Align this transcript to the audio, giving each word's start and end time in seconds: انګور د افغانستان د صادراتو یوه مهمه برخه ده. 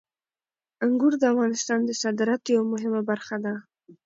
انګور 0.85 1.13
د 1.19 1.23
افغانستان 1.33 1.79
د 1.85 1.91
صادراتو 2.01 2.47
یوه 2.55 2.65
مهمه 2.73 3.01
برخه 3.09 3.35
ده. 3.45 3.53